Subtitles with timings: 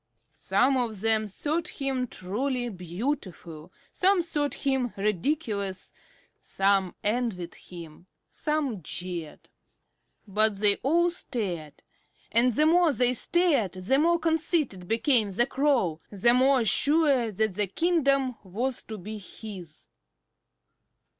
[0.33, 5.93] Some of them thought him truly beautiful, some thought him ridiculous;
[6.39, 9.47] some envied him, some jeered.
[10.27, 11.83] But they all stared;
[12.31, 17.53] and the more they stared the more conceited became the Crow, the more sure that
[17.53, 19.87] the kingdom was to be his.